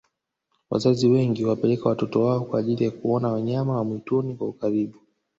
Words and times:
wazazi 0.69 1.07
wengi 1.07 1.43
huwapeleka 1.43 1.89
watoto 1.89 2.25
wao 2.25 2.41
kwa 2.41 2.59
ajiili 2.59 2.83
ya 2.85 2.91
kuona 2.91 3.27
wanyama 3.27 3.75
wa 3.77 3.83
mwituni 3.83 4.35
kwa 4.35 4.47
ukaribu 4.47 4.97